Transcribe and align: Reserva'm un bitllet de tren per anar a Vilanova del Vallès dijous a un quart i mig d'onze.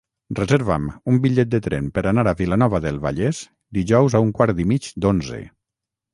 Reserva'm 0.37 0.85
un 1.11 1.19
bitllet 1.25 1.51
de 1.55 1.59
tren 1.65 1.91
per 1.97 2.03
anar 2.13 2.23
a 2.31 2.33
Vilanova 2.39 2.81
del 2.87 2.99
Vallès 3.05 3.43
dijous 3.81 4.19
a 4.21 4.25
un 4.27 4.35
quart 4.41 4.65
i 4.67 4.69
mig 4.75 4.91
d'onze. 5.07 5.41